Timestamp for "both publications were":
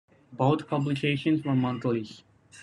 0.33-1.55